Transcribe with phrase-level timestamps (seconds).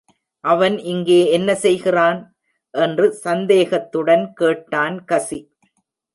[0.43, 2.21] ‘அவன் இங்கே என்ன செய்கிறான்?’
[2.73, 5.39] என்று சந்தேகத்துடன் கேட்டான் கஸி.